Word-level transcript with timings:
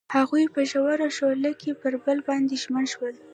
هغوی 0.15 0.43
په 0.53 0.61
ژور 0.71 0.99
شعله 1.17 1.51
کې 1.61 1.71
پر 1.81 1.93
بل 2.03 2.17
باندې 2.27 2.55
ژمن 2.63 2.85
شول. 2.93 3.15